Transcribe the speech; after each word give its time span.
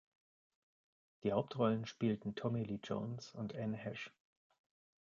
Die 1.21 1.31
Hauptrollen 1.31 1.85
spielten 1.85 2.33
Tommy 2.33 2.63
Lee 2.63 2.79
Jones 2.83 3.35
und 3.35 3.53
Anne 3.53 3.77
Heche. 3.77 4.09